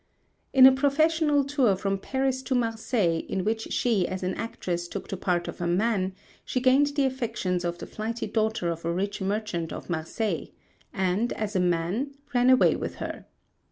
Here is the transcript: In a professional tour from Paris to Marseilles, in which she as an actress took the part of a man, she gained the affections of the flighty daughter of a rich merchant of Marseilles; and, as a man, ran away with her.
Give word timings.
In 0.51 0.65
a 0.65 0.71
professional 0.71 1.43
tour 1.43 1.75
from 1.75 1.99
Paris 1.99 2.41
to 2.41 2.55
Marseilles, 2.55 3.23
in 3.29 3.43
which 3.43 3.71
she 3.71 4.07
as 4.07 4.23
an 4.23 4.33
actress 4.33 4.87
took 4.87 5.07
the 5.07 5.15
part 5.15 5.47
of 5.47 5.61
a 5.61 5.67
man, 5.67 6.15
she 6.43 6.59
gained 6.59 6.95
the 6.95 7.05
affections 7.05 7.63
of 7.63 7.77
the 7.77 7.85
flighty 7.85 8.25
daughter 8.25 8.71
of 8.71 8.83
a 8.83 8.91
rich 8.91 9.21
merchant 9.21 9.71
of 9.71 9.91
Marseilles; 9.91 10.47
and, 10.91 11.31
as 11.33 11.55
a 11.55 11.59
man, 11.59 12.15
ran 12.33 12.49
away 12.49 12.75
with 12.75 12.95
her. 12.95 13.27